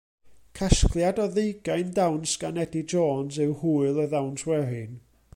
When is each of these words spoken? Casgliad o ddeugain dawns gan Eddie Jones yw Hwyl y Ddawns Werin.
Casgliad 0.57 1.17
o 1.25 1.25
ddeugain 1.33 1.91
dawns 1.99 2.33
gan 2.43 2.59
Eddie 2.63 2.83
Jones 2.93 3.35
yw 3.45 3.53
Hwyl 3.61 4.03
y 4.05 4.07
Ddawns 4.15 4.47
Werin. 4.49 4.97